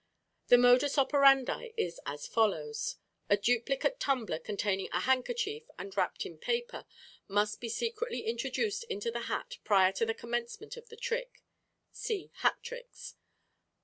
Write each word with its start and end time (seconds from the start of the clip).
The 0.47 0.57
modus 0.57 0.97
operandi 0.97 1.73
is 1.77 2.01
as 2.07 2.25
follows: 2.25 2.95
A 3.29 3.37
duplicate 3.37 3.99
tumbler 3.99 4.39
containing 4.39 4.89
a 4.91 5.01
handkerchief, 5.01 5.69
and 5.77 5.95
wrapped 5.95 6.25
in 6.25 6.39
paper, 6.39 6.87
must 7.27 7.61
be 7.61 7.69
secretly 7.69 8.21
introduced 8.21 8.83
into 8.85 9.11
the 9.11 9.27
hat 9.29 9.59
prior 9.63 9.91
to 9.91 10.05
the 10.07 10.15
commencement 10.15 10.75
of 10.75 10.89
the 10.89 10.97
trick 10.97 11.43
(see 11.91 12.31
"Hat 12.37 12.63
Tricks"). 12.63 13.13